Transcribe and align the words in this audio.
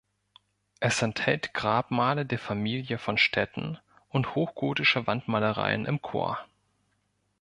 Es 0.79 1.03
enthält 1.03 1.53
Grabmale 1.53 2.25
der 2.25 2.39
Familie 2.39 2.97
von 2.97 3.19
Stetten 3.19 3.77
und 4.09 4.33
hochgotische 4.33 5.05
Wandmalereien 5.05 5.85
im 5.85 6.01
Chor. 6.01 6.43